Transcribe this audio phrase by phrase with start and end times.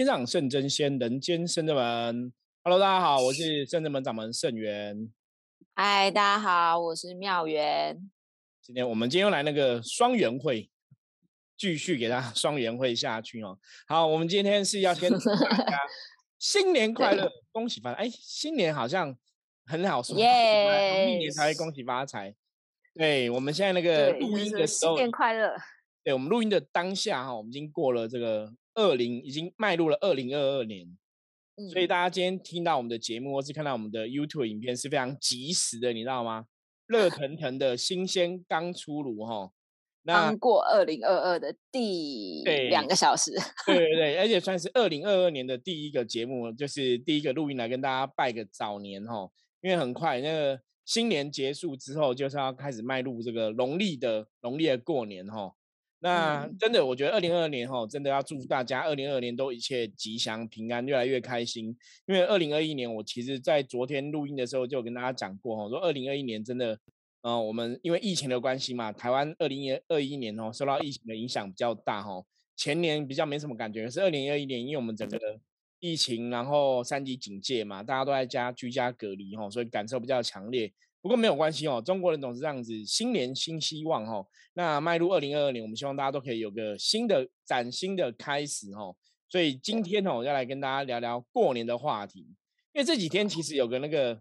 [0.00, 2.32] 天上圣真仙，人间圣真门。
[2.64, 5.12] Hello，大家好，我是圣真门掌门圣元。
[5.74, 8.10] 嗨，大家好，我是妙元。
[8.62, 10.70] 今天我们今天又来那个双元会，
[11.58, 13.58] 继续给大家双元会下去哦。
[13.86, 15.78] 好，我们今天是要先大家
[16.40, 18.04] 新年快乐，恭喜发财。
[18.04, 19.14] 哎，新年好像
[19.66, 22.34] 很好说，耶， 明年才会恭喜发财。
[22.94, 25.54] 对，我们现在那个录音的时候，新年快乐。
[26.02, 30.96] 对，我们录音的当下哈，我们已经过了这个二零，已经迈入了二零二二年，
[31.72, 36.46] 所以大家今天听到我们的节目，或是看到我们的 YouTube 影片是非常及时的，你知道吗？
[36.86, 39.52] 热 腾腾的新鲜，刚出炉哈。
[40.02, 43.32] 刚过二零二二的第两个小时，
[43.66, 49.30] 对对对，而且算是二零二二年的第一个节目，就是第一个录音来跟大家拜个早年哈。
[49.60, 55.52] 因为很快那个新年结束之后，就是要开始迈入这个农历的农历的过年哈。
[56.02, 61.76] 那真的，我觉得二零二二年哈，真的要祝福大家二零二二年都一切吉祥平安，越来越开心。
[62.06, 66.78] 因为二零二一年，我其实在昨天录音的时候就有跟大家讲过哈，说二零二一年真的，
[67.20, 72.24] 呃，我们因为疫情的关系嘛，台湾二零二一年哦受到疫情的影响比较大哈。
[72.56, 75.18] 前年比较没什么感觉，可是二零二一年，因为我们整个
[75.80, 80.72] 疫情，然后三级警戒嘛，大家都在家居家隔离哈，所以感受比较强烈。
[81.02, 84.26] 不过没有关系哦，中国人总是这样子，新年新希望哦。
[84.52, 88.94] 那迈入二零二二年，我们希望大家都可以有个新的崭新的开始哦。
[89.26, 92.20] 所以今天哦，要来跟大家聊聊过年的话题。
[92.72, 94.20] 因为这几天其实有个那个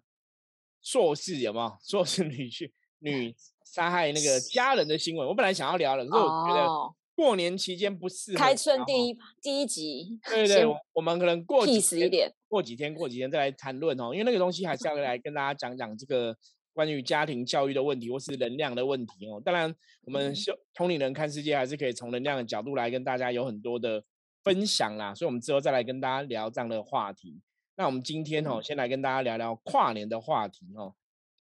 [0.82, 1.78] 硕士有没有？
[1.84, 3.36] 硕士女婿女
[3.66, 6.68] 杀害那个家人的新闻，我本来想要聊的，可是我觉得
[7.14, 8.38] 过年期间不适合。
[8.38, 14.14] 开春第一第一集，对对，我们可能过几天，过几天，过几天再来谈论哦。
[14.14, 16.34] 因为那个东西还是要来跟大家讲讲这个。
[16.80, 19.42] 关于家庭教育的问题，或是能量的问题哦。
[19.44, 24.02] 当然，我们修通灵人看世界，还是可以从能量的角度来跟大家有很多的
[24.46, 25.14] 分享啦。
[25.14, 27.42] 所以，我们之后再来跟大家聊这样的话题。
[27.76, 30.96] 那我们今天哦，先来跟大家聊聊跨年的话题哦。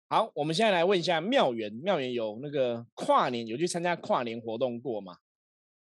[0.08, 5.16] 好，我们现在来问一下妙元，妙元有那个跨年有去参加跨年活动过吗？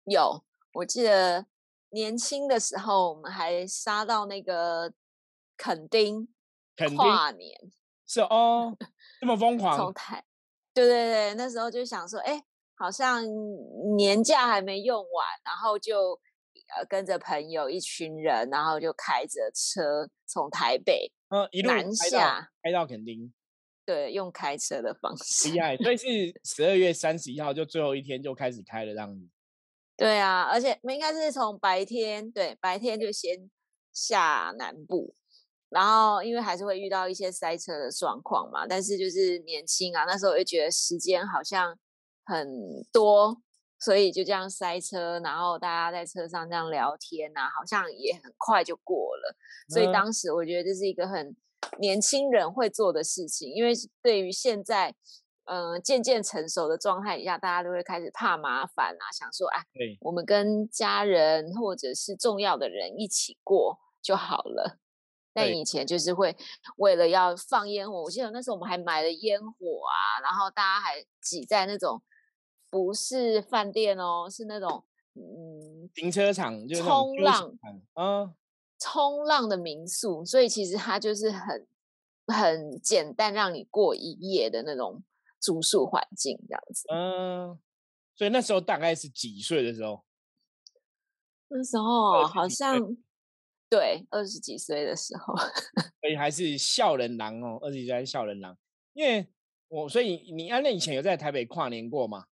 [0.03, 0.43] 有，
[0.73, 1.45] 我记得
[1.91, 4.91] 年轻的时候，我们还杀到那个
[5.55, 6.27] 垦丁
[6.97, 7.71] 跨年。
[8.05, 8.75] 是哦，
[9.21, 9.77] 这么疯狂。
[9.77, 10.23] 从台，
[10.73, 12.43] 对对对，那时候就想说，哎，
[12.75, 13.23] 好像
[13.95, 16.19] 年假还没用完，然后就
[16.75, 23.31] 呃跟着朋友一群人，然后就开着车从台北嗯一路南下，开到垦丁。
[23.85, 25.49] 对，用开车的方式。
[25.49, 26.07] 厉害，所以是
[26.43, 29.27] 十二月三十一号就最后一天就开始开了这样子。
[29.97, 33.51] 对啊，而且应该是从白天，对，白天就先
[33.93, 35.13] 下南部。
[35.71, 41.73] 然后，因为还是会遇到一些塞车的状况嘛，但是就是年轻啊，那时候就觉得时间好像
[42.25, 42.45] 很
[42.91, 43.41] 多，
[43.79, 49.33] 所以就这样塞车，然后大家在车上这样聊天啊，好像也很快就过了。
[49.69, 51.33] 所以当时我觉得这是一个很
[51.79, 53.71] 年轻人会做的事情，因为
[54.03, 54.93] 对于现在
[55.45, 59.63] 嗯渐渐成熟的状态下，大家都会开始怕麻烦啊，想说哎，
[60.01, 64.80] 我们跟家人或者是重要的人一起过就好了。
[65.33, 66.35] 但以前就是会
[66.77, 69.55] 为了要放烟火，我记得那时候我们还买了烟火
[69.87, 72.01] 啊，然后大家还挤在那种
[72.69, 74.83] 不是饭店哦，是那种
[75.13, 77.57] 嗯停车场，就冲浪，
[77.95, 78.35] 嗯，
[78.77, 81.67] 冲浪的民宿，所以其实它就是很
[82.27, 85.01] 很简单，让你过一夜的那种
[85.39, 86.85] 住宿环境这样子。
[86.91, 87.59] 嗯，
[88.15, 90.03] 所以那时候大概是几岁的时候？
[91.47, 92.97] 那时候好像。
[93.71, 95.33] 对，二十几岁的时候，
[96.03, 98.57] 所以还是笑人郎哦，二十几岁还是笑人郎。
[98.91, 99.25] 因为
[99.69, 102.25] 我，所以你安那以前有在台北跨年过吗？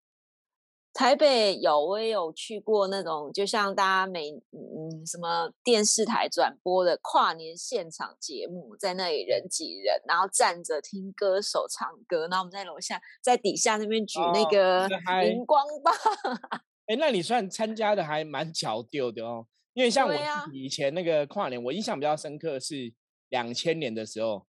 [0.93, 14.89] 台北有，我也有去过那种，就像大家每嗯什么电视台转播的跨年现场节目，在那里人挤人，然后站着听歌手唱歌，然后我们在楼下，在底下那边举那个
[15.25, 15.95] 荧光棒。
[16.87, 19.47] 哎，那你算参加的还蛮 巧丢的哦。
[19.79, 20.15] 因为像我
[20.53, 22.93] 以前那个跨年，我印象比较深刻是
[23.29, 24.45] 两千年的时候，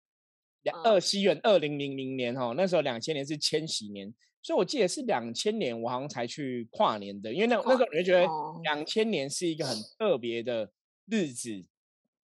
[0.62, 4.14] 两二西元二零零零年哈，那时候两千年是千禧年，
[4.44, 8.28] 所以我记得是两千年我好像才去跨年的，因为那那时候我就觉得
[8.62, 10.70] 两千年是一个很特别的
[11.08, 11.66] 日子，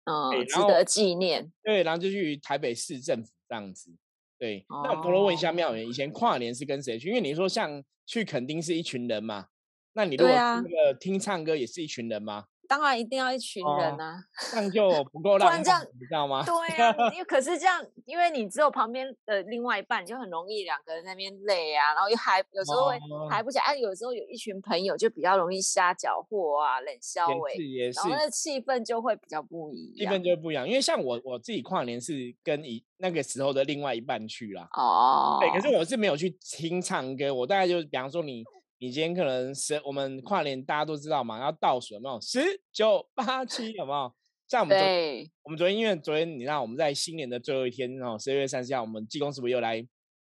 [0.06, 1.52] 嗯，值得纪念。
[1.64, 3.92] 对，然后就去台北市政府这样子。
[4.40, 7.10] 对，那我偷偷问一下妙元，以前跨年是跟谁去？
[7.10, 9.50] 因为你说像去垦丁是一群人嘛，
[9.94, 12.46] 那你如果那个听唱歌也是一群人吗？
[12.68, 16.44] 当然一定要一群人啊，这样就不够浪漫，你知道吗？
[16.46, 23.00] 对啊，因为可是这样，因为你只有旁边的另外一半，就很容易两个人那边累啊，然后又还，有时候会
[23.30, 23.64] 还不起来。
[23.64, 27.54] 啊，有时候有一群朋友就比较容易瞎搅和啊，冷笑味，
[27.96, 30.68] 然后那气氛就会比较不一样，气氛就会不一样。
[30.68, 38.44] 因为像我我自己跨年是跟一那个时候的另外一半去啦，哦，对，可是我是没有去听唱歌，我大概就比方说你。
[38.80, 42.22] 你今天可能十，我们跨年大家都知道嘛，要倒数有没有？
[42.22, 42.40] 十
[42.72, 44.14] 九八七有没有？
[44.48, 49.84] 像我们昨我们昨天因为昨天你知道我们在新年的最后一天哦，十二月三十号，我们技工师傅又来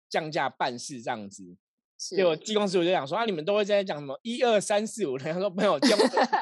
[0.10, 1.44] 降价办事这样子。
[1.98, 5.18] 结果技工师傅就讲说啊，你们都会在讲什么一二三四五？
[5.18, 5.98] 他说没有，叫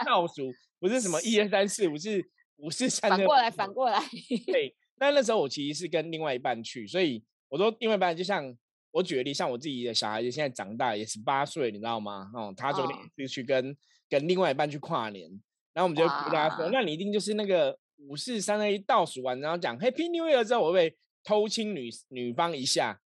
[0.05, 2.23] 倒数不是什么一二三四五，是
[2.57, 3.09] 五四三。
[3.09, 3.99] 反过来，反过来。
[4.47, 8.53] 对，那那时候我其实是跟另外一半去，所以我说另外一半就像。
[8.93, 12.29] 我举个例，像我自己的小孩子现在长大也十八岁，你知道吗？
[12.31, 13.75] 哦，他昨天就去跟
[14.07, 15.27] 跟另外一半去跨年，
[15.73, 17.75] 然后我们就跟大家说，那你一定就是那个
[18.07, 22.99] 五四三二一倒数完，然后讲 Happy New Year 之后，我会偷亲女女方一下，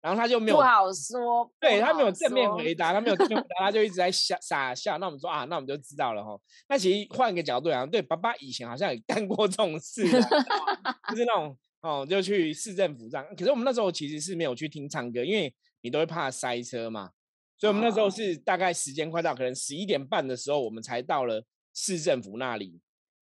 [0.00, 4.96] 然后他就没有不好说，对他没有正面回答，他没有正面回答，他就一直在笑傻笑。
[4.98, 6.38] 那我们说啊，那我们就知道了哈。
[6.68, 11.58] 那其实换一个角度讲，对爸爸以前好像也干过这种事，就是那种。
[11.82, 13.24] 哦，就去市政府站。
[13.36, 17.10] 可是我们那时候其实是没有去听唱歌，因为你都会怕塞车嘛。
[17.58, 21.44] 所以我们那时候是大概时间快到，可能十一点半的时候，我们才到了
[21.74, 22.80] 市政府那里。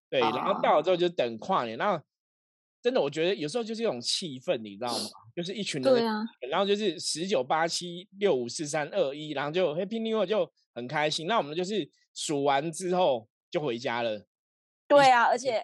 [0.09, 1.77] 对，然后到了之后就等跨年。
[1.77, 2.03] 然后
[2.81, 5.05] 真的，我觉得有时候就是一种气氛，你知道吗？
[5.35, 6.15] 就是一群人，对啊。
[6.49, 11.27] 然后就是十九八七六五四三二一，然后就 Happy New Year 就很开心。
[11.27, 14.25] 那我们就是数完之后就回家了。
[14.87, 15.61] 对啊，而且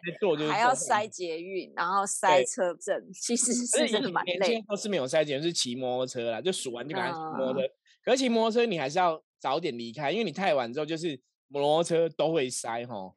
[0.51, 4.37] 还要塞捷运，然后塞车证，其实是真的蛮累。
[4.37, 7.67] 年轻都是没有塞捷运，是骑摩托车啦，就数完就赶紧骑摩托车。
[8.03, 11.17] 可是骑摩托车你还是要早点离开，因为你太晚之后就是
[11.47, 13.13] 摩托车都会塞哈。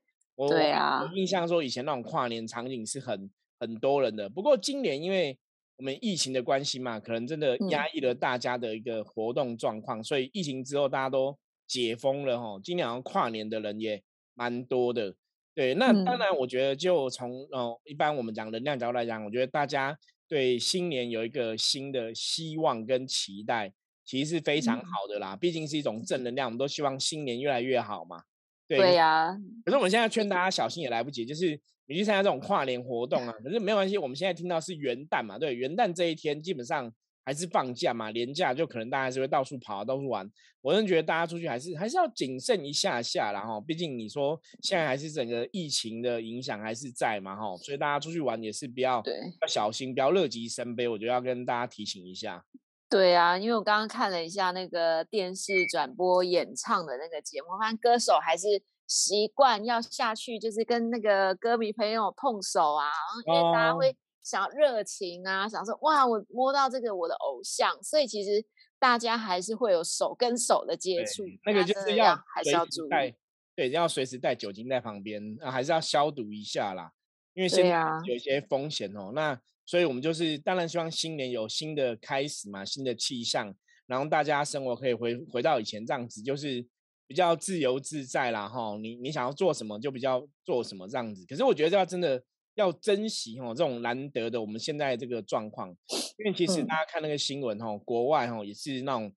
[0.48, 3.28] 对啊，我印象说以前那种跨年场景是很
[3.58, 5.36] 很多人的，不过今年因为
[5.76, 11.36] 我们疫情的关系嘛，可能真的压抑了大家的一个活动状况，所以疫情之后大家都
[11.66, 12.60] 解封了哈。
[12.62, 14.00] 今年好像跨年的人也
[14.34, 15.16] 蛮多的。
[15.56, 19.96] 对，那当然，我觉得就从哦，一般我们讲能量角度来讲，我觉得大家
[20.28, 23.72] 对新年有一个新的希望跟期待，
[24.04, 25.34] 其实是非常好的啦。
[25.34, 28.22] 毕竟是一种正能量，我们都希望新年越来越好嘛。
[28.68, 29.34] 对呀。
[29.64, 36.92] 可是我们现在劝 大家小心也来不及，就是你去参加这种跨年活动啊，可是没关系，我们现在听到是元旦嘛，对，元旦这一天基本上。
[37.26, 40.30] 还是放假嘛，年假就可能大家是会到处跑，到处玩。
[40.62, 49.02] 我真的觉得大家出去还是还是要谨慎一下下，然后毕竟你说现在还是整个疫情的影响还是在嘛，哈，所以大家出去玩也是比较
[49.42, 50.86] 要小心，不要乐极生悲。
[50.86, 52.44] 我觉得要跟大家提醒一下。
[52.88, 58.46] 对啊，因为我刚刚看了一下那个电视转播演唱的那个节目，发现歌手还是
[58.86, 62.86] 习惯要下去，就是跟那个歌迷朋友碰手啊，
[63.26, 63.96] 因为大家会。
[64.26, 68.44] 想热情啊，想说哇，我摸到这个我的偶像，所以其实
[68.76, 73.14] 大家还是会有手跟手的接触，那个就是要还是要注意，
[73.54, 76.90] 对，要随时带酒精在旁边，啊，还是要消毒一下啦，
[77.34, 79.12] 因为现在有一些风险哦。
[79.14, 83.54] 那所以我们就是当然希望新年有新的开始嘛，新的气象，
[83.86, 86.66] 然后大家生活可以回回到以前这样子，就是
[87.06, 91.24] 比较自由自在啦，哈，你你想要做什么就比较做什么这样子。
[91.28, 92.20] 可是我觉得这要真的。
[92.56, 95.68] 要珍惜哦，这种难得的我们现在这个状况，
[96.16, 99.12] 因为其实大家看那个新闻哈，国外哈也是那种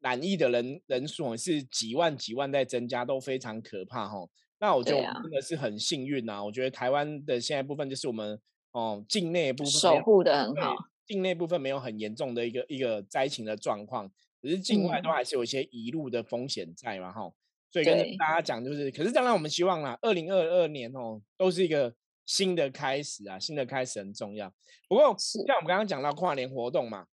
[0.00, 4.28] 染疫的人人数是几万几万在增加，都非常可怕哈。
[4.58, 8.40] 那我就真的是很幸运呐，我觉得台湾的现在部分就是我们
[8.72, 10.74] 哦境内部分守护的很好，
[11.06, 14.10] 境内部分没有很严重的一个一个灾情的状况，
[14.42, 17.32] 只是境外都还是有一些移入的风险在嘛哈。
[17.70, 21.94] 所以跟大家讲就是，可是当然我们希望啦，二零二二年哦都是一个。
[22.26, 24.52] 新的开始啊，新的开始很重要。
[24.88, 27.06] 不过像我们刚刚讲到跨年活动嘛，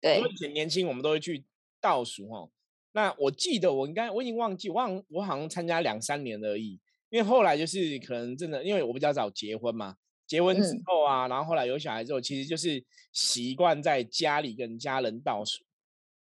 [0.00, 1.44] 对，以前年轻我们都会去
[1.80, 2.50] 倒数哦。
[2.92, 15.62] 那我记得我应该我已经忘记忘我好像参加两三年而已，因为后来就是可能真的，因为我比较早结婚嘛，结婚之后啊，然后后来有小孩之后，其实就是习惯在家里跟家人倒数。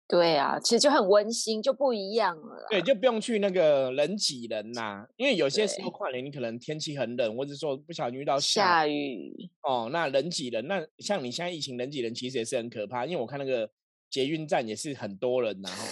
[0.09, 2.65] 对啊，其实就很温馨，就不一样了。
[2.67, 13.05] 对，就不用去那个人挤人呐，因为有些时候跨年你可能天气很冷，或者说不小心遇到下雨哦，那人挤人，那像你现在疫情人挤人，其实也是很可怕。
[13.05, 13.69] 因为我看那个
[14.09, 15.85] 捷运站也是很多人，然后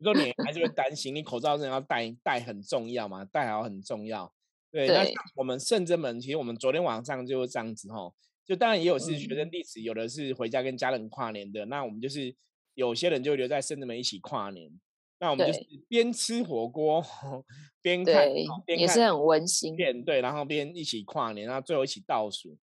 [0.00, 4.32] 说你还是会担心，你口罩真的要戴戴很重要嘛，戴好很重要。
[4.70, 5.04] 对，那
[5.34, 8.12] 我们圣真门，其实我们昨天晚上就是这样子哈，
[8.46, 12.32] 就当然也有是学生弟子，有的是回家跟家人跨年的，那我们就是。
[12.76, 14.70] 有些人就留在圣子门一起跨年，
[15.18, 17.04] 那我们就是对边吃火锅
[17.82, 19.74] 边看，边看也是很温馨。
[19.74, 22.56] 片，对，然后边一起跨年，然后最后一起倒数。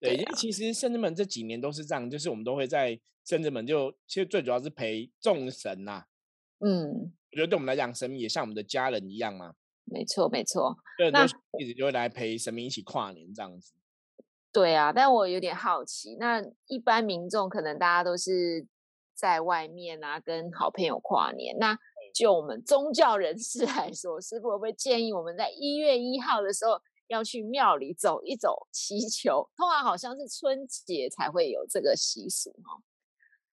[0.00, 6.04] 对，因为其实圣子们这几年都是这样，就是我们都会在圣子们就其实最主要是陪众神呐、
[6.58, 9.54] 嗯，我觉得对我们来讲，神明也像我们的家人一样嘛，
[9.84, 10.76] 没错没错。
[10.98, 13.74] 对，那就一直就会来陪神明一起跨年这样子。
[14.52, 18.66] 对啊，但我有点好奇，那一般民众可能大家都是
[19.22, 21.56] 在外面啊，跟好朋友跨年。
[21.60, 21.78] 那
[22.12, 26.72] 就我们宗教人士来说，师傅会不会建议我们在一月一号的时候
[27.06, 29.48] 要去庙里走一走，祈求？
[29.56, 32.82] 通常好像是春节才会有这个习俗哦。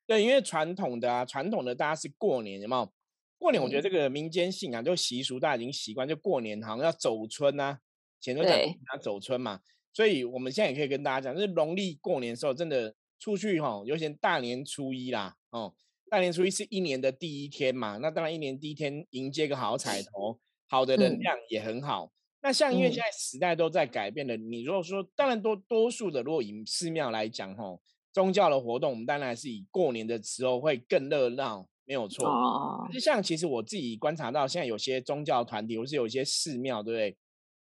[0.08, 2.92] 对，因为传统的啊，传统的大家是过年，有没有？
[3.38, 7.80] 过年我觉得嗯这个民间信仰就习俗，大家已经习惯，就过年好像要走春啊，
[8.20, 9.62] 前头讲对要走春嘛，
[9.94, 15.74] 所以我们现在也可以跟大家讲，就是农历过年的时候，真的出去哈、尤其大年初一啦，哦，
[16.10, 22.12] 大年初一是一年的第一天嘛，那当然一年第一天迎接个好彩头，好的能嗯量也很好。
[22.42, 27.82] 那像因为嗯现在时代都在改变了，你如果说，当然多多数的，如果以寺庙来讲，吼，
[28.14, 32.26] 宗教的活动，我们当然是以过年的时候会更热闹，没有错。
[32.26, 37.18] 哦可，是像其实我自己观察到，现在有些宗教团体或是有一些寺庙，对不对？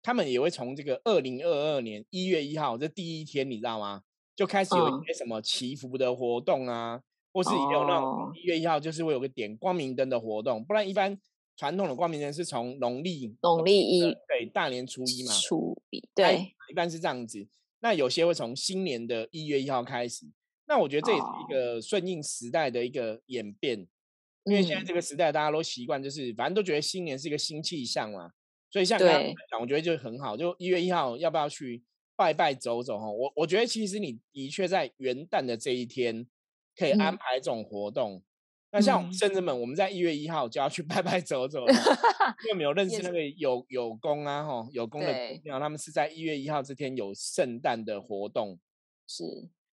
[0.03, 4.01] 他们也会从这个二零二二年一月一号这第一天，你知道吗？
[4.35, 7.01] 就开始有嗯一些什么祈福的活动啊，
[7.31, 11.17] 或是也有那种哦一月一号就是会有个点光明灯的活动，不然一般
[11.55, 15.81] 传统的光明灯是从农历农历一的对大年初一嘛，初
[16.13, 17.47] 对，一般是这样子。
[17.79, 20.25] 那有些会从新年的一月一号开始。
[20.67, 23.85] 那我觉得这也是哦一个顺应时代的一个演变，
[24.45, 28.31] 因为现在嗯这个时代大家都习惯，就是反正都觉得新年是一个新气象嘛，
[28.71, 30.35] 所以像刚刚对讲，我觉得就很好。
[30.35, 31.83] 就一月一号要不要去
[32.15, 33.09] 拜拜走走哈？
[33.09, 36.25] 我我觉得其实你的确在元旦的这一天
[36.75, 38.23] 可以安嗯排这种活动。
[38.71, 41.73] 那像我们嗯圣人们，我们在一月一号就要去 拜拜走走了，
[42.43, 48.59] 因为我们有认识那个有有功啊，哈，有功的庙，他们是在一月一号这天有圣诞的活动，
[49.07, 49.23] 是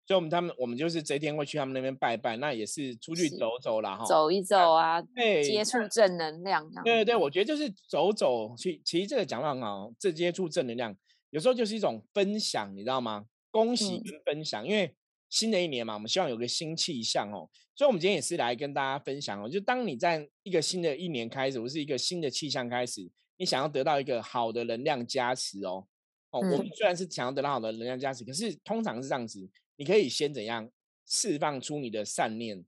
[0.07, 4.05] 所以我们他们我们就是这一天会去他们那边拜拜，那也是出去走走啦，哈。
[4.05, 6.69] 走一走啊，对，接触正能量。
[6.85, 10.95] 对对对，我觉得就是走走去，其实这个讲到很好，这接触正能量，
[11.33, 13.25] 有时候就是一种分享，你知道吗？
[13.51, 14.03] 恭喜嗯。
[14.05, 14.95] 跟分享，因为
[15.31, 25.87] 新的一年嘛，我们希望有个新气象哦，所以我们今天也是来跟大家分享哦，就当你在一个新的一年开始，或是一个新的气象开始，你想要得到一个好的能量加持哦，
[26.33, 26.71] 哦，我们嗯。
[26.77, 30.71] 虽然是想要得到好的能量加持，可是通常是这样子，你可以先怎样
[31.07, 32.63] 释放出你的善念，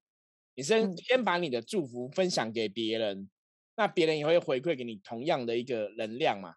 [0.55, 0.97] 你先嗯。
[0.97, 3.29] 先把你的祝福分享给别人，
[3.77, 6.55] 那别人也会回馈给你同样的一个能量嘛。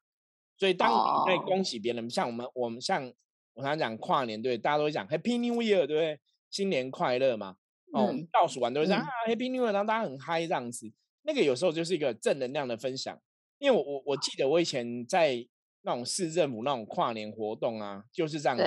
[0.58, 3.06] 所以当你在哦恭喜别人，像我们我们像
[3.54, 6.20] 我常常讲跨年，对，大家都会讲 Happy New Year，对不对？
[6.50, 7.56] 新年快乐嘛。
[7.94, 10.92] 哦，我们嗯倒数完都会讲、嗯啊 Happy New Year，然后大家很嗨这样子。
[11.24, 13.20] 那个有时候就是一个正能量的分享，
[13.60, 15.46] 因为我我我记得我以前在
[15.84, 18.64] 那种市政府那种跨年活动啊，就是这样子。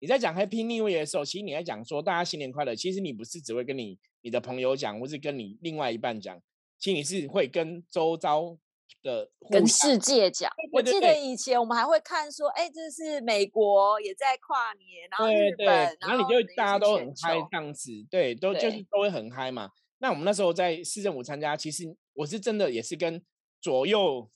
[0.00, 6.38] 你在讲 Happy New Year 的时候，其实你在讲说大家新年快乐，其实你不是只会跟你你的朋友讲，或是跟你另外一半讲，
[6.78, 8.58] 其实你是会跟周遭
[9.04, 19.70] 的跟世界讲，我记得以前我们还会看说，哎，这是美国也在跨年，然后对对，日本，然后你就大家都很嗨球这样子，对，都就是都会很嗨嘛。
[19.98, 23.22] 那我们那时候在市政府参加，其实我是真的也是跟
[23.60, 24.28] 左右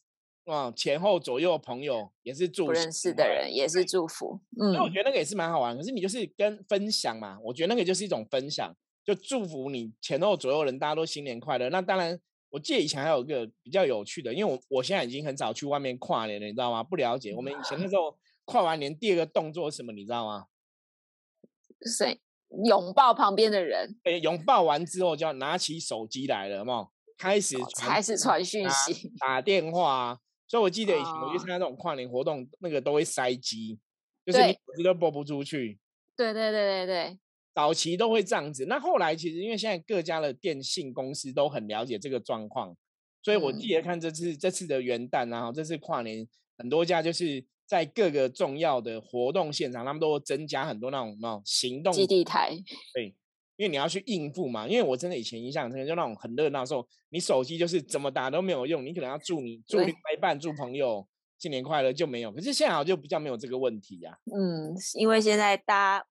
[0.44, 5.76] 啊前后左右朋友也是祝不认识的人也是祝福，嗯所以我觉得那个也是蛮好玩。
[5.76, 11.68] 可是你就是跟分享嘛，我觉得那个就是一种分享，就祝福你前后左右人大家都新年快乐。
[11.70, 12.18] 那当然，
[12.50, 16.82] 我记得以前还有一个比较有趣的，因为我我现在已经很少去外面跨年了，你知道吗？
[16.82, 17.34] 不了解。
[17.34, 20.46] 我们以前那时候跨完年第二个动作是什么，你知道吗？
[21.82, 22.20] 谁
[22.64, 26.90] 拥抱旁边的人，诶，拥抱完之后就要拿起手机来了，有没有？
[27.18, 30.18] 开始哦开始传讯啊息， 打电话啊。
[30.46, 33.78] 所以我记得以前我去哦参加这种跨年活动，那个都会塞机，
[34.24, 35.78] 就是你对手机都拨不出去。
[36.16, 37.18] 对对对对对，
[37.58, 42.72] 早期都会这样子，那后来其实因为现在各家的电信公司都很了解这个状况，
[43.20, 46.24] 所以我记嗯得看这次这次的元旦啊，这次跨年，
[46.56, 52.56] 很多家就是在各个重要的活动现场，他们都增加很多那种那种行动基地台，
[52.94, 53.06] 对，
[53.56, 54.68] 因为你要去应付嘛。
[54.68, 61.04] 因为我真的以前印象深刻，就那种很热闹的时候，你手机就是怎么打都没有用，你可能要祝你祝对另外一半、祝朋友
[61.40, 62.30] 新年快乐就没有。
[62.30, 66.06] 可是现在好像就比较没有这个问题呀、嗯，因为现在大家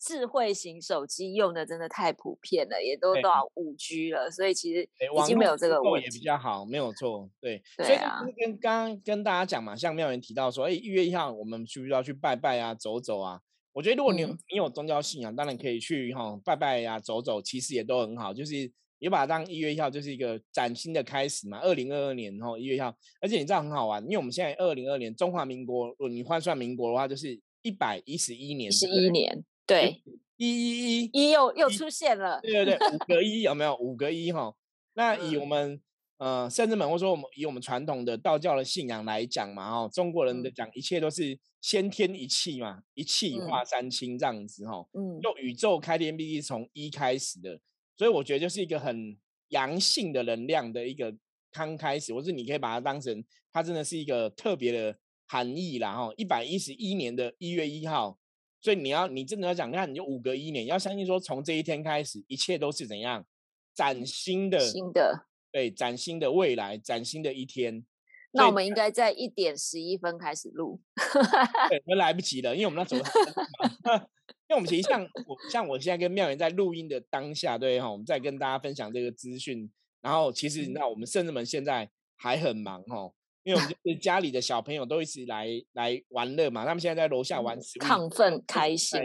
[0.00, 6.24] 智慧型手机用的真的太普遍了，也都对到五 G 了，所以其实对，已经没有这个问题也比。
[6.24, 7.28] 较好，没有错。
[7.40, 13.40] 对，所对以这啊就是跟刚刚跟大家讲嘛，像妙元提到说，哎，一月一号我们需不需要去拜拜啊、走走啊？
[13.72, 18.32] 我觉得如果你你有宗教信仰，当然可以去哈、拜拜呀、走走，其实也都很好。
[18.32, 21.58] 就是也把它当一月一号就是一个崭新的开始嘛。
[21.60, 30.02] 二零二二年后一月一号，而且你知道很好玩，因为我们现在二零二年中华民国，如果你换算民国的话，就是一百一十一年，十一年，对，
[30.36, 33.76] 一一一一又又出现了，对对对，五个 一有没有？
[33.76, 34.52] 五个一哈。
[34.94, 35.80] 那以我们
[36.18, 47.60] 呃甚至们，或者说我们以我们传统的道教的信仰来讲嘛，哈，中国人的讲一切都是先天一气嘛，一气化三清这样子哈，嗯，就宇宙开天辟地从一开始的。
[47.96, 49.16] 所以我觉得就是一个很
[49.50, 51.14] 阳性的能量的一个
[51.52, 53.22] 刚开始，或是你可以把它当成
[53.52, 54.98] 它真的是一个特别的
[55.28, 55.92] 含义啦。
[55.92, 58.18] 哈，一百一十一年的一月一号，
[58.60, 63.24] 所以你要你真的要讲，看你就五个一年，要相信说从这一天开始，一切都是怎样
[63.74, 67.84] 崭新的新的对崭新的未来，崭新的一天。
[68.32, 70.80] 那我们应该在一点十一分开始录，
[71.68, 73.02] 对，那来不及了，因为我们那时候。
[74.48, 79.70] 因为我们其实像我像我现在跟妙言在录音的当下，对哈，我们在跟大家分享这个资讯。
[80.00, 89.00] 然后其实那我们甚至们现在还很忙哈，因为我们就是家里的小朋友都一起来来玩乐嘛，他们现在在楼下玩，亢奋开心，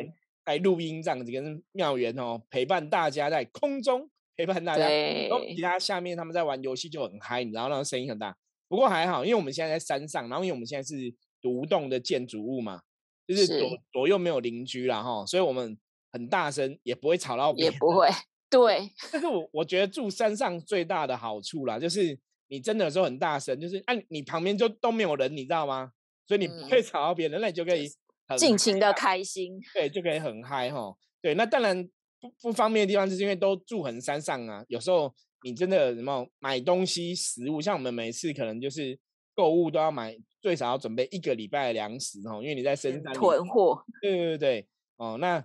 [0.46, 8.36] 来录音这样子跟妙元哦陪伴大家在空中陪伴大家，然后其他下面他们在玩游戏就很嗨，你知道那个声音很大。
[8.68, 12.82] 不过还好，因为我们现在在山上，然后因为我们现在是独栋的建筑物嘛。
[13.28, 15.76] 就是左左右没有邻居啦哈，所以我们
[16.12, 18.08] 很大声也不会吵到别人，也不会。
[18.52, 22.16] 对，但是我我觉得住山上最大的好处啦，就是
[22.48, 25.92] 你真的时候很大声，就是哎你旁边就都没有人，你知道吗？
[26.28, 27.90] 所以你不会吵到别人，那你就可以
[28.38, 29.60] 尽情的开心。
[29.74, 30.96] 对，就可以很嗨哈。
[31.22, 31.88] 对，那当然
[32.20, 34.64] 不不方便的地方，就是因为都住很山上啊。
[34.68, 38.98] 有时候你真的什么买东西食物，像我们每次可能就是
[39.34, 40.18] 购物都要买。
[40.42, 43.84] 最少要准备一个礼拜的粮食哦，因为你在深山囤货。
[44.00, 45.44] 对对对哦，那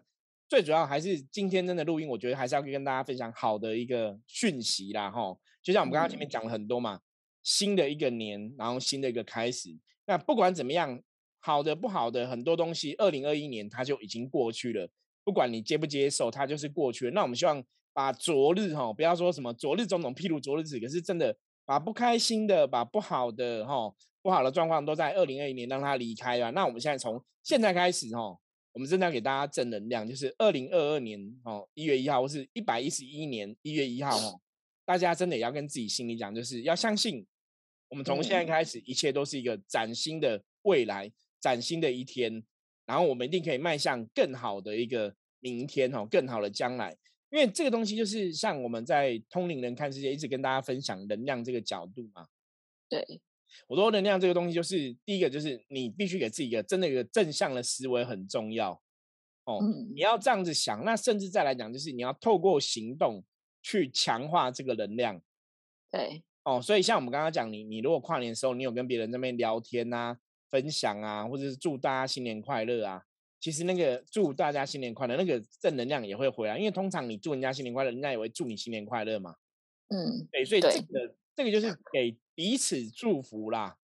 [0.50, 5.32] 最主要还是今天真的录音，我觉得还是要跟大家分享好的一个讯息啦哈。
[5.62, 7.00] 就像我们刚刚前面讲了很多嘛，
[7.44, 9.70] 新的一个年，然后新的一个开始。
[10.06, 11.00] 那不管怎么样，
[11.38, 14.90] 好的不好的很多东西，二零二一年它就已经过去了。
[15.22, 17.12] 不管你接不接受，它就是过去了。
[17.12, 23.94] 那我们希望把昨日哈，不要说什么昨日种种，譬如昨日子，可是真的把不开心的，把不好的哈。
[24.20, 26.50] 不好的状况都在二零二一年让它离开了。
[26.50, 28.38] 那我们现在从现在开始哦，
[28.72, 34.40] 我们真的要给大家正能量，就是二零二二年哦一月一号或是一百一十一年一月一号哦，
[34.84, 37.26] 大家真的也要跟自己心里讲，就是要相信，
[37.88, 42.42] 我们从现在开始一切都是一个崭新的未来，崭新的一天，
[42.86, 46.96] 然后我们一定可以迈向更好的一个明天哦，更好的将来。
[47.30, 52.26] 因为这个东西就是像我们在通灵人看世界一直跟大家分享能量这个角度嘛，
[52.88, 53.20] 对。
[53.66, 58.72] 我说能量这个东西，就是第一个，就是你必须给自己一个真的一个正向的思维很重要
[59.44, 59.60] 哦。
[59.94, 63.22] 你要这样子想，那甚至再来讲，就是你要透过行动
[63.62, 65.20] 去强化这个能量。
[65.90, 73.04] 对哦，所以像我们刚刚讲，你你如果跨年的时候，你有跟别人那边聊天啊、分享啊，或者是祝大家新年快乐啊，
[73.40, 79.34] 其实那个祝大家新年快乐，那个正能量也会回来，因为通常你祝人家新年快乐，人家也会祝你新年快乐嘛。
[79.88, 82.16] 嗯，对，所以这个这个就是给。
[82.40, 83.76] 彼此祝福啦，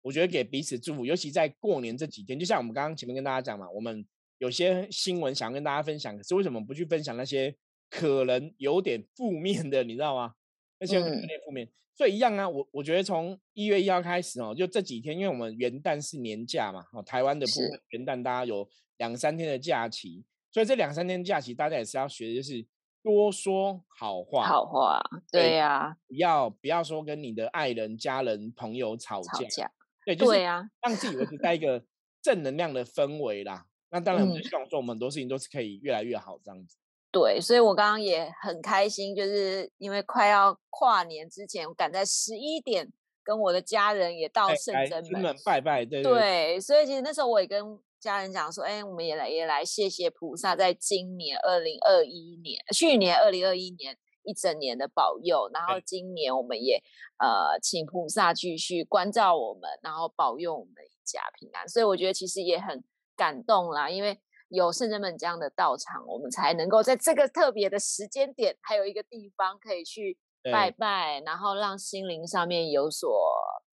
[0.00, 4.02] 我觉得给彼此祝福，尤其在过年这几天，就像我们刚刚前面跟大家讲嘛，我们
[4.38, 7.54] 有些新闻想跟大家分享，可是为什么不去分享那些
[7.90, 10.32] 可能有点负面的，你知道吗？
[10.78, 22.66] 那些有点负面，所以一样啊，我我觉得从一月一号开始哦，就这几天，因为我们元旦是年假嘛，哦，台湾的部分元旦大家有两三天的假期，所以这两三天假期大家也是要学的就是。
[23.02, 29.70] 多说好话，好话，对呀，不要不要说跟你的爱人、家人、朋友吵架，
[30.04, 31.82] 对，就是让自己维持在一个
[32.22, 33.66] 正能量的氛围啦。
[33.90, 36.76] 那当然，我们希望说我们很多事情都是可以越来越好这样子。
[37.10, 42.90] 对，所以我刚刚也很开心，就是因为快要跨年之前，我赶在十一点
[43.24, 47.78] 跟我的家人也到圣真门拜拜，对对，所以其实那时候我也跟。
[48.02, 55.48] 家人讲说：“哎，我们也来也来谢谢菩萨，在今年二零二一年，去年二零二一年一整年的保佑。
[55.54, 56.82] 然后今年我们也
[57.18, 61.68] 呃，请菩萨继续关照我们，然后保佑我们一家平安。
[61.68, 62.82] 所以我觉得其实也很
[63.16, 70.18] 感动啦，因为有圣人们这样的道场，我们才能够在这个特别的时间点，还有一个地方可以去
[70.50, 73.08] 拜拜，然后让心灵上面有所。”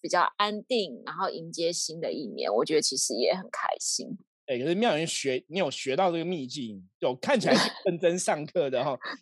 [0.02, 4.08] 比较安定，然后迎接新的一年，我觉得其实也很开心。
[4.46, 8.98] 哎，可是妙人学，你有学到这个秘境，有看起来是认真上课的哈。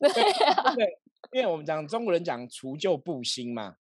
[0.77, 0.85] 对，
[1.31, 3.73] 因为我们讲中国人讲除旧布新嘛，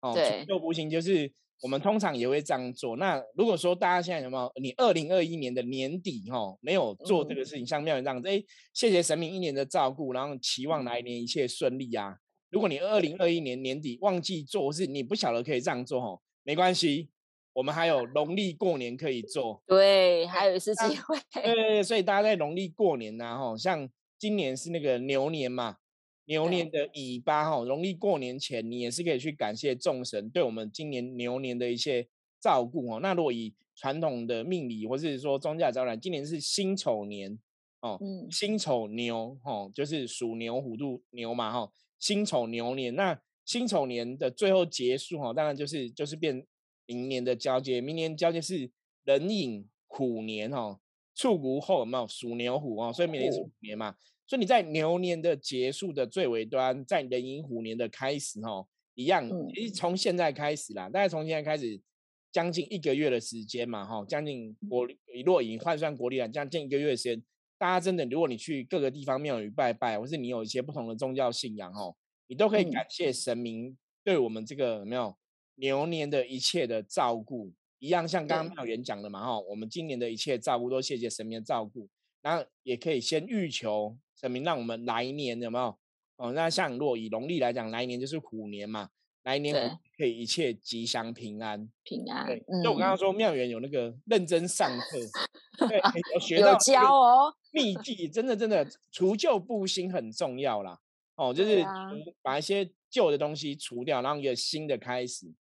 [0.00, 1.28] 哦，除旧布新就是
[1.60, 2.96] 我们通常也会这样做。
[2.98, 8.40] 那如果说大家现在有没有，你二零二一年的年底哈，没有做这个事情，像妙人这样子，哎，
[8.72, 12.18] 谢谢神明一年的照顾，然后期望来年一切顺利啊。
[12.54, 17.08] 如果你二零二一年年底忘记做，或是你不晓得可以这样做吼，没关系，
[17.52, 19.60] 我们还有农历过年可以做。
[19.66, 21.18] 对，还有一次机会。
[21.32, 25.78] 对，所以大家在农历过年呐，吼，像今年是那个牛年嘛，
[26.26, 32.06] 牛年的尾巴哈，农历过年前，你也是可以去感谢众神对我们今年牛年的一些
[32.40, 33.00] 照顾哦。
[33.02, 37.36] 那如果以传统的命理或是说宗教招揽，今年是辛丑年
[37.80, 37.98] 哦，
[38.30, 41.72] 辛丑牛哦，就是属牛虎兔牛嘛哈，
[42.04, 42.94] 辛丑牛年。
[42.94, 46.46] 那辛丑年的最后结束哈，当然就是就是变
[46.84, 48.70] 明年的交接，明年交接是
[49.04, 50.78] 壬寅虎年哦，
[51.14, 52.92] 畜谷后有没有属牛虎哦？
[52.92, 61.80] 所以明年是虎年嘛，所以你在牛年的结束的最尾端，在壬寅虎年的开始哦，一样，其实从现在开始啦，大概从现在开始。
[62.34, 64.88] 将近一个月的时间嘛，哈，将近国
[65.24, 67.22] 如果以换算国历来，将近一个月的时间，
[67.64, 71.96] 大家真的，如果你去各个地方庙宇拜拜，或是你有一些不同的宗教信仰，哦，
[72.26, 73.74] 你都可以感谢神明
[74.04, 75.16] 对我们这个有没有
[75.54, 81.88] 牛年的一切的照顾，一样像刚刚庙员讲的嘛，哈，我们今年的一切照顾都谢谢神明的照顾，
[82.20, 85.74] 然后也可以先欲求神明让我们来年有没有
[86.18, 88.90] 哦，那像如果以农历来讲，来年就是虎年嘛。
[89.22, 89.54] 来年
[89.96, 92.26] 可以一切吉祥平安，平安。
[92.26, 95.80] 对，就我刚刚说，庙员有那个认真上课，对，
[96.12, 100.80] 有学到教哦，秘技，真的真的除旧布新很重要啦。
[101.14, 101.64] 哦，就是
[102.20, 105.32] 把一些旧的东西除掉，然后一个新的开始。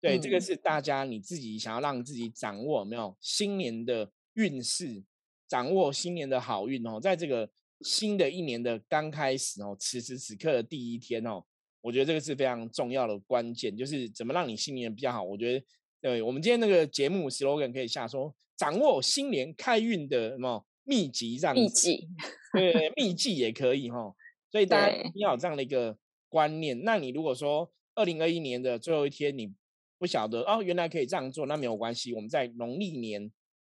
[0.00, 5.04] 对，这个是大家你自己想要让自己掌握没有新年的运势，
[5.46, 7.50] 掌握新年的好运哦，在这个
[7.82, 11.44] 新的一年的刚开始哦，此时此刻的第一天哦。
[11.82, 15.22] 我觉得这个是非常重要的关键，就是怎么让你新年比较好。
[15.22, 15.66] 我觉得，
[16.00, 21.54] 对我们今天那个节目 slogan 可以下说，掌握新年开运的什么秘籍这样。
[21.54, 22.08] 秘籍，
[22.52, 24.14] 对， 秘籍也可以哈。
[24.50, 25.96] 所以大家一定要有这样的一个
[26.28, 26.82] 观念。
[26.82, 29.52] 那你如果说二零二一年的最后一天你
[29.98, 32.14] 不晓得哦，原来可以这样做，那没有关系。
[32.14, 33.30] 我们在农历年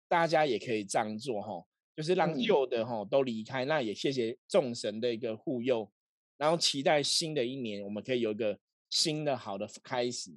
[0.09, 3.64] 大家也可以这样做哈，就是让旧的哈都离开。
[3.64, 5.90] 那也谢谢众神的一个护佑。
[6.38, 10.31] 然后期待新的一年，我们可以有一个新的好的开始。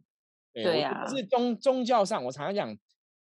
[0.51, 2.77] 对呀，是宗宗教上，我常常讲，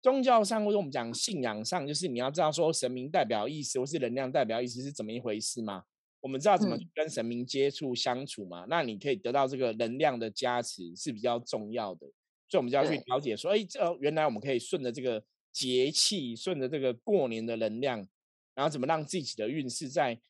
[0.02, 5.84] 宗教上或者我们讲信仰上，就是你要知道说神明代表意思或是能量代表意思是怎么一回事嘛。
[6.20, 12.06] 我们知道怎么跟神明接触相处嘛，那你可以得到这个能量的加持是比较重要的。
[12.48, 18.06] 所以我们就要去了解说，哎，这原来我们可以顺着这个节气，顺着这个过年的能量，
[18.54, 20.20] 然后怎么让自己的运势在。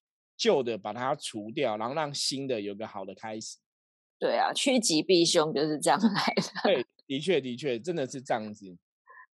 [0.42, 3.58] 旧的把它除掉，然后让新的有个好的开始。
[4.18, 6.42] 对啊，趋吉避凶就是这样来的。
[6.64, 8.74] 对，的确的确，真的是这样子。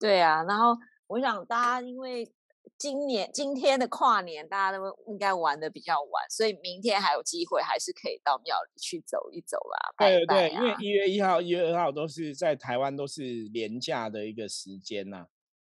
[0.06, 2.32] 对啊，然后我想大家因为
[2.78, 9.96] 今年今天的跨年，大家都应该玩的比较晚，所以明天还有机会，还是可以到庙里去走一走啦。
[9.98, 15.26] 对对，因为一月一号、一月二号都是在台湾都是廉价的一个时间呐，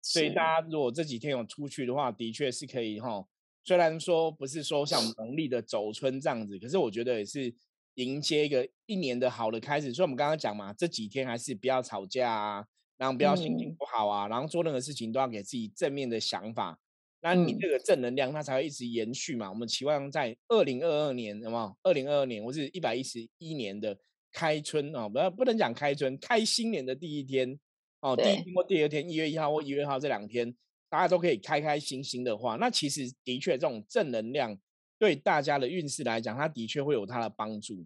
[0.02, 3.26] 所以大家如果这几天有出去的话，的确是可以哈。
[3.65, 7.54] 虽然说不是说像农历的走春这样子，可是我觉得也是
[7.96, 9.94] 迎接一个一年的好的开始。
[9.94, 12.65] 所以我们刚刚讲嘛，这几天还是不要吵架啊，
[13.02, 16.78] 然后不要心情不好啊，然后做任何事情都要给自己正面的想法。
[17.20, 19.50] 那你这个正能量，它才会一直延续嘛。
[19.50, 21.76] 我们期望在二零二二年，有没有？
[21.82, 23.98] 二零二二年或是一百一十一年的
[24.32, 27.60] 开春啊，不要不能讲开春，开新年的第一天
[28.02, 30.56] 哦，第一天或第二天，一月一号或一月二号这两天。
[30.88, 34.56] 大家都可以开开心心的话，那其实的确这种正能量
[35.00, 37.84] 对大家的运势来讲，它的确会有它的帮助。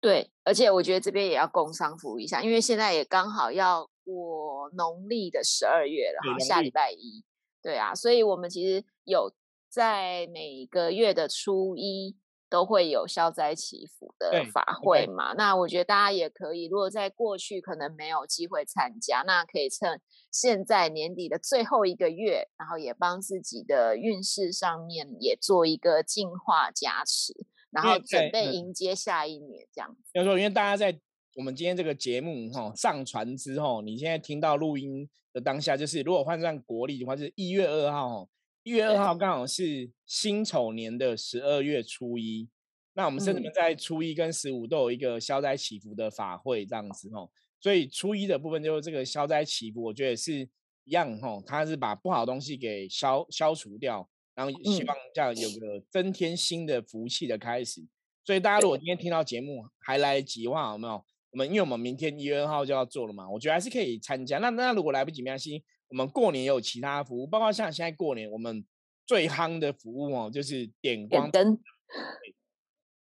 [0.00, 7.24] 对，而且我觉得这边也要工商服务一下，因为现在也刚好要过农历的十二月了哈，下礼拜一。
[7.62, 9.32] 对啊，所以我们其实有
[9.68, 12.16] 在每个月的初一。
[12.52, 15.32] 都会有消灾祈福的法会嘛？
[15.38, 19.98] 那我觉得大家也可以，如果在过去可能没有机会参加，那可以趁
[20.30, 27.32] 现在年底的最后一个月，然后也帮自己的运势上面也做一个净化加持，
[27.70, 30.10] 然后准备迎接下一年这样子。
[30.12, 30.92] 要说，因为大家在
[31.34, 38.28] 我们今天这个节目哈上传之后，你现在听到录音的当下，就是如果换算国历的话，是一月二号。
[38.64, 42.48] 一月二号刚好是辛丑年的十二月初一，
[42.92, 47.28] 那我们甚至在初一跟十五都有一个消灾祈福的法会这样子哦，
[47.60, 50.48] 所以初一的部分就是这个消灾祈福，我觉得是
[50.84, 57.84] 一样哈，它是把不好的东西给消消除掉，然后希望这样有个增添新的福气的开始。
[58.24, 61.04] 所以大家如果今天听到节目还来得及的话，有没有？
[61.32, 64.38] 我们因为我们明天一月二号就要做了嘛，我觉得还是可以参加。
[64.38, 65.64] 那那如果来不及没关系。
[65.88, 68.64] 我们过年也有其他服务，包括像现在过年我们
[69.04, 71.48] 最夯的服务哦，就是点光灯。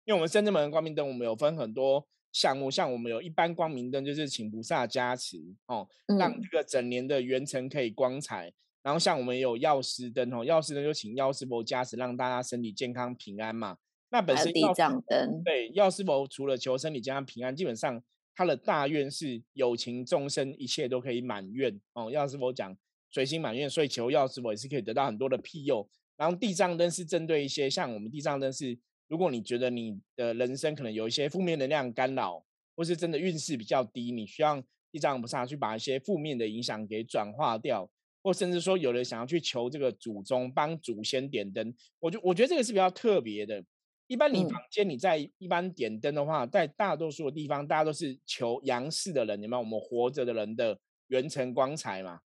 [0.05, 5.37] 因为我们深圳门光明灯，我们有分很多项目，像我们有一般光明灯，就是请菩萨加持
[5.67, 8.53] 哦，让这个整年的元辰可以光彩。
[8.85, 13.77] 然后像我们有药师灯哦，药师灯就请药师佛加持，让大家身体健康平安嘛。
[14.11, 18.03] 那本身地藏灯，对药师佛除了求生理健康平安，基本上
[18.35, 22.11] 他的大愿是有情众生一切都可以满愿哦。
[22.11, 22.77] 药师佛讲
[23.11, 25.89] 随心满愿，所以求药师佛也是可以得到很多的庇佑。
[26.17, 37.91] 然后地藏灯是针对一些像我们地藏灯是，如果你觉得你的人生可能有一些负面能量干扰，或是真的运势比较低，你需要地藏菩萨去把一些负面的影响给转化掉。
[38.23, 43.65] 或甚至说，有人想要去求这个祖宗帮祖先点灯，我觉我觉得这个是比较特别的。
[44.07, 49.61] 一般你房间你在一般点灯的话，在大多数的地方，大家都是求阳世的人，有没有？
[49.61, 52.21] 我们活着的人的元辰光彩嘛。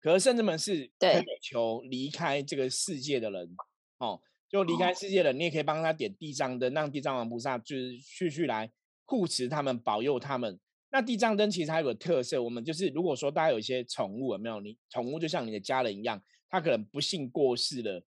[0.00, 0.90] 可是甚至们是
[1.42, 3.54] 求离开这个世界的人，
[3.98, 8.70] 哦，就离开世界的人，你也可以帮他点地藏灯，让地藏王菩萨就是去去来
[9.04, 10.58] 护持他们，保佑他们。
[10.92, 14.60] 那地藏灯其实还有个特色，我们就是如果说大家有一些宠物，有没有？
[14.60, 18.02] 你宠物就像你的家人一样，他可能不幸过世了，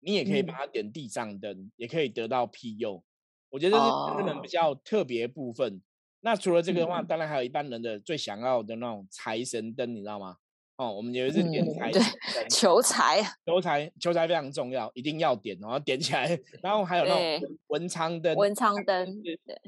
[0.00, 3.02] 你也可以帮它点地藏灯，也可以得到庇佑。
[3.50, 5.80] 我觉得这是可能比较特别部分。
[6.20, 10.36] 那除了这个的话，当然还有一般人的最想要的那种财神灯，你知道吗？
[10.76, 12.00] 哦，我们有一次点财，对，
[12.48, 16.38] 求财，求财，求财非常重要，一定要点，然后点起来。
[16.62, 19.20] 然后还有那种文昌灯，文昌灯，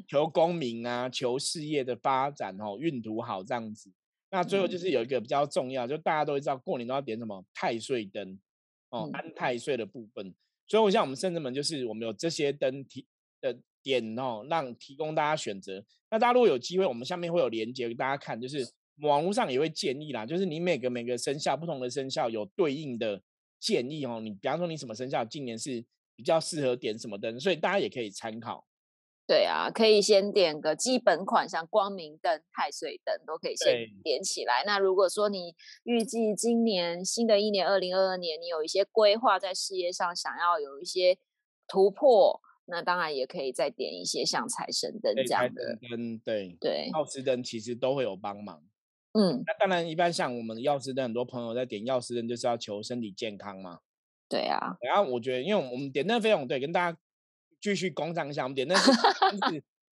[0.07, 3.91] 求功名啊，求事业的发展，哦，运途好这样子。
[4.31, 8.39] 那最后就是有一个比较重要，就大家都会知道，过年都要点什么太岁灯，
[8.91, 10.35] 哦，安太岁的部分。
[10.69, 13.07] 所以，我像我们圣人们，就是我们有这些灯提
[13.41, 15.85] 的点哦，让提供大家选择。
[16.11, 18.67] 那大家如果有机会，我们下面会有连接给大家看，就是。
[19.03, 23.19] 网络上也会建议啦，就是你每个每个生肖不同的生肖有对应的
[23.59, 24.21] 建议哦。
[24.21, 25.83] 你比方说你什么生肖今年是
[26.15, 28.63] 比较适合点什么灯，所以大家也可以参考。
[29.31, 34.65] 对啊，可以先点个基本款，像光明灯、太岁灯都可以先点起来。
[34.67, 41.17] 那如果说你预计今年新的一年二零二二年，你有一些规划在事业上想要有一些
[41.69, 46.19] 突破，那当然也可以再点一些像财神灯这样的灯。
[46.25, 48.61] 对对，奥斯灯其实都会有帮忙。
[49.13, 53.79] 嗯，那当然，一般像我们药师灯，很多朋友在点药师灯，就是要求身体健康嘛。
[54.29, 54.77] 对啊。
[54.81, 56.99] 然后我觉得，因为我们点灯费用，对，跟大家
[57.61, 58.91] 继续工商一下，我们点那是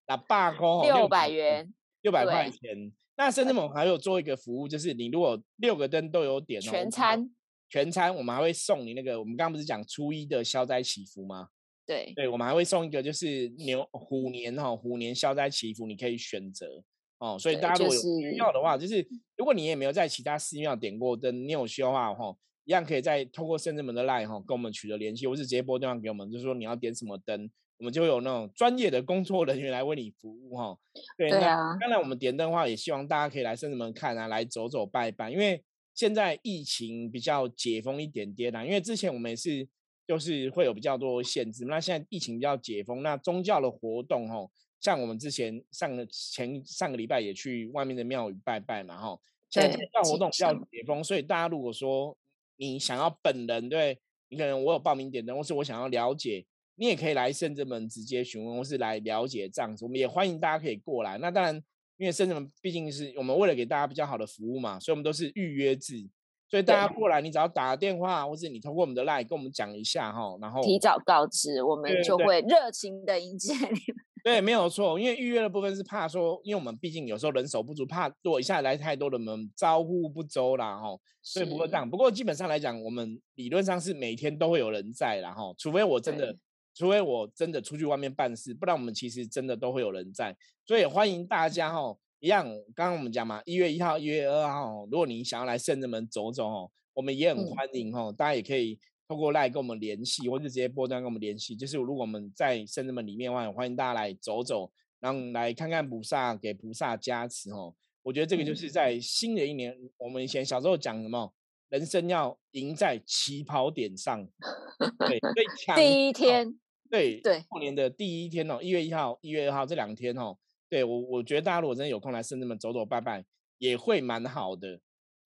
[0.07, 2.93] 打罢工，六百元，六百块钱。
[3.17, 7.31] 那甚至我们还有做一个服务，就是你如果六个灯都有点，全餐，
[7.69, 11.49] 全餐，我们还会送你那个，我们刚刚不是讲初一的消灾祈福吗？
[11.85, 16.85] 对，对，我们还会送一个，就是牛虎年哈，虎年消灾祈福，你可以选择。
[17.19, 19.05] 哦，所以大家如果有需要的话，就是
[19.37, 22.37] 如果你也没有在其他寺庙点过灯，你有需要的话，哈，
[22.69, 30.79] 一样可以在透过圣人门的 line 哈跟我们取得联系，或是直接拨电话给我们，就是说你要点什么灯，我们就有那种专业的工作人员来为你服务，哈。
[31.17, 31.79] 对啊。
[31.81, 39.67] 当然，我们点灯的话，也希望大家可以来圣人门看啊，来走走拜拜，因为现在疫情比较解封一点点啦，因为之前我们也是
[40.07, 44.47] 就是会有比较多限制，那现在疫情比较解封，那宗教的活动，哈。
[44.79, 49.19] 像我们之前上个前上个礼拜也去外面的庙宇拜拜嘛，哈。
[49.49, 52.15] 现在宗教活动比较解封，所以大家如果说
[52.59, 56.45] 你想要本人对，你可能我有报名点灯，或是我想要了解，
[56.75, 59.85] 你也可以来圣者门直接询问，或是来了解这样子。
[59.85, 61.17] 我们也欢迎大家可以过来。
[61.19, 61.55] 那当然，
[61.97, 66.09] 因为圣者门毕竟是我们为了给大家比较好的服务嘛，所以我们都是预约制，
[66.51, 74.05] 所以大家过来，你只要打个电话，或是你通过我们的 line 跟我们讲一下哈，然后提早告知，我们就会热情的迎接你们。
[74.25, 81.89] 对，没有错，因为预约的部分是怕说，因为我们毕竟有时候人手不足，怕如果一下来太多的门招呼不周啦，吼，所以不会这样。
[81.89, 86.37] 不过基本上来讲，我们理论上是每天都会有人在，然后除非我真的，
[86.75, 90.37] 除非我真的出去外面办事，不然我们其实真的都会有人在。
[90.67, 98.79] 所以欢迎大家哈，一样，刚刚我们讲嘛，一月一号、一月二号，如果你想要来圣人门走走哦，我们也很欢迎哈，大家也可以。
[99.09, 101.57] 透过赖跟我们联系，或者直接拨电话跟我们联系。
[101.57, 107.75] 就是如果我们在圣人门里面的话，欢迎大家来走走，然后来看看菩萨，给菩萨加持哦。
[108.03, 111.33] 我觉得这个就是在新的一年，我们以前小时候讲什么，
[111.71, 114.29] 人生要赢在起跑点上。
[115.01, 116.59] 对，最强第一天，
[116.91, 120.37] 对对，过年的第一天哦，一月一号、一月二号这两天哦，
[120.69, 123.25] 对我我觉得大家如果真的有空来圣人门走走拜拜，
[123.57, 124.79] 也会蛮好的。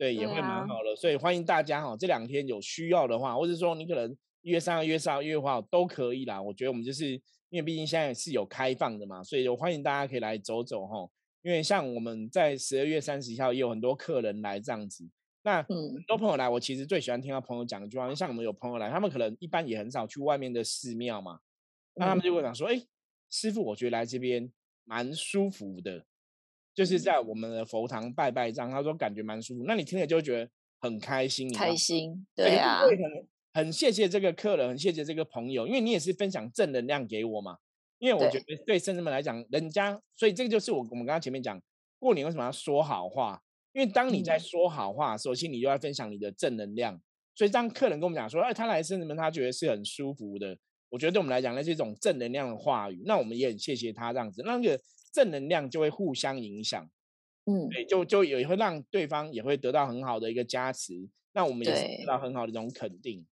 [0.03, 4.11] 对，也会蛮好的，所以欢迎大家哈，这两天有需要的话，或者说你可能
[4.41, 6.43] 一月三号、一月四号、一月五号都可以啦。
[6.43, 7.13] 我觉得我们就是
[7.51, 11.09] 因为毕竟现在是有开放的嘛，所以就欢迎大家可以来走走哈。
[11.43, 15.09] 因为像我们在十二月三十一号也有很多客人来这样子，
[15.45, 21.39] 那很多朋友来，我其实最喜欢听到朋友讲一句话，像我们有朋友来，他们可能一般也很少去外面的寺庙嘛，
[21.95, 22.83] 那他们就会讲说，哎，
[23.31, 24.51] 师傅，我觉得来这边。
[24.85, 26.05] 蛮舒服的，
[26.75, 29.65] 就是在我们的佛堂拜拜这样，他说感觉蛮舒服。
[29.67, 32.81] 那你听了就会觉得很开心，开心，对啊，
[33.53, 37.57] 很很谢谢这个客人，很谢谢这个朋友，因为你也是分享正能量给我嘛。
[37.99, 41.61] 因为我觉得对圣人们来讲，人家所以这个就是我我们刚刚前面讲
[42.01, 43.41] 过年为什么要说好话，
[43.73, 47.01] 因为当你在说好话的时候，心里就要分享你的正能量。
[47.35, 50.59] 所以当客人跟我们讲说，哎，他来圣人们，他觉得是很舒服的。
[50.91, 53.03] 我觉得对我们来讲，那是一种正能量的话语。
[53.07, 54.79] 那我们也很谢谢他这样子，那个
[55.13, 56.91] 正能量就会互相影响，
[57.45, 61.09] 嗯，对，就就也会让对方也会得到很好的一个加持。
[61.35, 63.27] 那我们也是得到很好的一种肯定。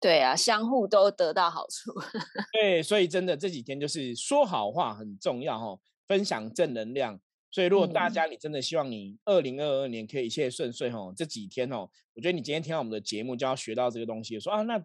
[0.00, 1.92] 对啊，相互都得到好处。
[2.52, 7.20] 对，所以真的这几天就是说好话很重要哈，分享正能量。
[7.50, 14.78] 所以如果大家你真的希望你二零二二年可以一切顺遂哈，这几天哦，我觉得你今天听到我们的节目就要学到这个东西，说啊，那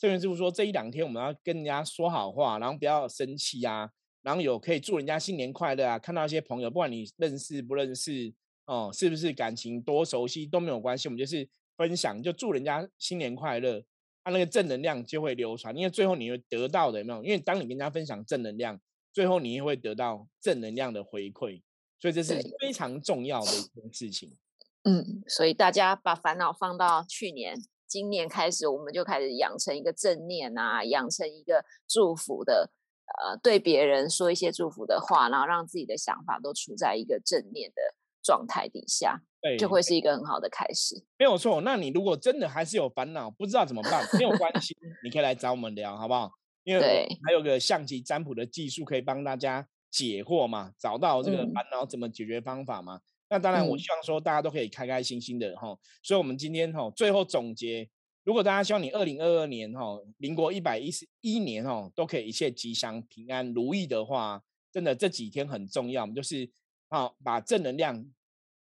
[0.00, 3.90] 圣元师傅说这一两天我们要跟人家说好话，然后不要生气啊，
[4.26, 8.34] 然后有可以祝人家新年快乐啊，看到一些朋友，不管你认识不认识
[8.64, 13.80] 哦，是不是感情多熟悉都没有关系，我们就是分享，就祝人家新年快乐。
[14.24, 17.22] 他那个正能量就会流传，因为最后你会得到的有没有？
[17.22, 18.80] 因为当你跟人家分享正能量，
[19.12, 21.62] 最后你也会得到正能量的回馈，
[22.00, 24.36] 所以这是非常重要的一件事情。
[24.82, 32.72] 嗯，所以大家把烦恼放到去年，今年开始我们就开始养成一个正念啊，养成一个祝福的，
[33.22, 37.82] 呃，对别人说一些祝福的话，然后让自己的想法都处在一个正念的
[38.22, 39.22] 状态底下。
[39.60, 41.60] 就会是一个很好的开始，没有错。
[41.60, 46.32] 那你如果真的还是有烦恼，不知道怎么办，没有关系，你可以来找我们聊，好不好？
[46.64, 52.98] 因为还有个象棋占卜的技术可以帮大家解惑嘛，找到这个烦恼怎么解决方法嘛。
[53.28, 55.78] 那当然，我希望说大家都可以开开心心的哈。
[56.02, 57.88] 所以，我们今天哈最后总结，
[58.26, 66.50] 如果大家希望你二零二二年哈，民国一百一十一年哦，都可以一切吉祥平安如意的话，真的这几天很重要，我们就是
[66.88, 68.04] 啊，把正能量。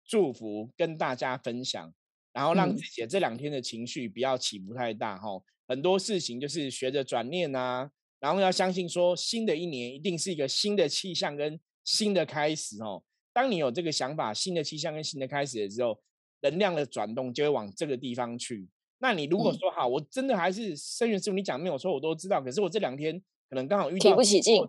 [0.03, 1.95] 祝福跟大家分享，
[2.33, 5.41] 然后让自己这两天的情绪不要起伏太大哈。
[5.69, 13.05] 很多事情就是学着转念啊，然后要相信说新的一年一定是一个新的气象跟新的开始哦。
[13.33, 15.97] 当你有这个想法，新的气象跟新的开始的时候，
[16.41, 18.69] 能量的转动就会往这个地方去。
[19.03, 22.41] 那你如果说好，我真的还是生源师傅，你讲没有错，我都知道。
[22.41, 24.63] 可是我这两天可能刚好遇到提不起劲，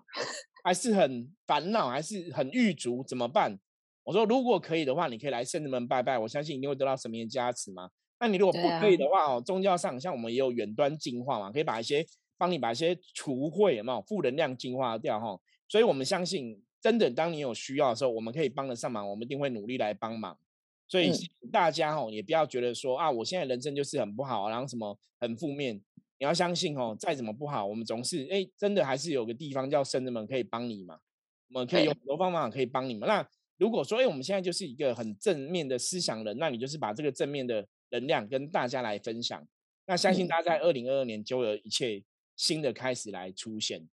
[0.64, 3.60] 还是很烦恼，还是很郁卒，怎么办？
[4.04, 7.90] 我说，如果可以的话，你可以来圣人门拜拜，我相信一定会得到神明的加持嘛。
[8.20, 12.06] 那你如果不可以的话哦，宗教上像我们也有远端净化嘛，可以把一些
[12.38, 15.38] 帮你把一些除秽有没有负能量净化掉哈。
[15.68, 20.38] 所以我们相信，真的当你有需要的时候，我们可以帮得上忙，我们一定会努力来帮忙。
[20.92, 21.10] 所以
[21.54, 25.82] 大家哦也不要觉得说啊，我现在人生就是很不好，然后什么很负面。
[26.20, 31.00] 你要相信哦，再怎么不好，我们总是哎，真的还是有个地方叫圣人们可以帮你嘛。
[31.48, 33.08] 我们可以有很多方法可以帮你们。
[33.08, 33.26] 那
[33.58, 39.48] 如果说，哎，我们现在就是一个很正面的思想人，那你就是把这个正面的能量跟大家来分享，
[39.88, 42.04] 那相信大家在二零二二年就有一切
[42.36, 43.88] 新的开始来出现。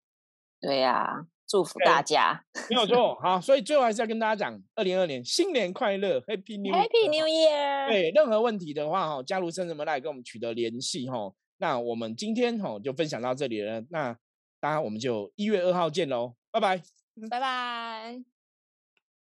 [0.61, 3.15] 对呀，祝福大家，没有错。
[3.23, 7.89] 好，所以最后还是要跟大家讲，二零二二年新年快乐，Happy New Happy New Year。
[7.89, 11.33] 对，任何问题的话，哈，加入生人们来跟我们取得联系，哈。
[11.57, 14.17] 那我们今天哈就分享到这里了，那
[14.61, 16.83] 当然我们就一月二号见喽，拜拜，
[17.31, 18.38] 拜拜。